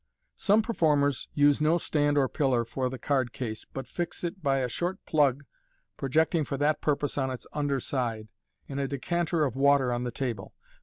[0.35, 4.57] Some performers use no stand or pillar for the card case, but fix it by
[4.61, 5.43] a short plug
[5.95, 8.27] projecting for that purpose on its under side,
[8.67, 10.55] in a decanter of water on the table.